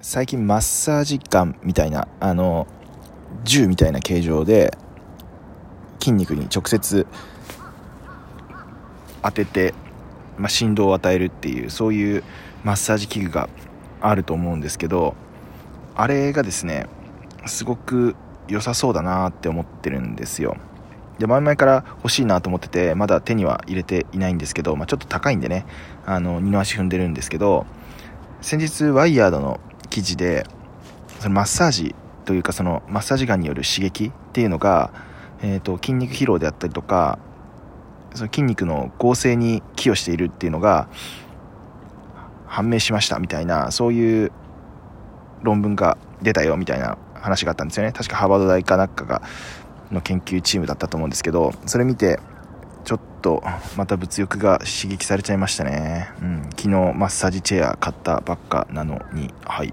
[0.00, 2.68] 最近マッサージガンみたいなあの
[3.42, 4.76] 銃みたいな形状で
[5.98, 7.04] 筋肉に直接
[9.22, 9.74] 当てて、
[10.36, 12.22] まあ、振動を与えるっていうそういう
[12.62, 13.48] マッサージ器具が
[14.00, 15.16] あると思うんですけど
[15.96, 16.86] あれがですね
[17.46, 18.14] すごく
[18.46, 20.56] 良さそうだなって思ってるんですよ。
[21.18, 25.66] で前々から欲しいなと思っててまだ手には入れていないんですけど、まあ、ちょっと高いんでね
[26.06, 27.66] あの二の足踏んでるんですけど
[28.40, 29.58] 先日ワイヤードの
[29.90, 30.46] 記事で
[31.20, 34.92] そのマッサージというかそのマッサージガンによる刺激っていうのが、
[35.42, 37.18] えーと、筋肉疲労であったりとか
[38.14, 40.88] その筋肉の合成に寄与しているっていうのが
[42.46, 44.32] 判明しましたみたいなそういう
[45.42, 49.22] 論文が出たよみたいな話があったんですよね確かハーバード大かなんかが
[49.90, 52.20] の研究チームだったと思うんですけどそれ見て
[53.18, 53.42] と
[53.76, 59.32] また物欲が刺激されちゃいましたね、うん、昨日マッサージチェア買ったばっかなのに。
[59.44, 59.72] はい。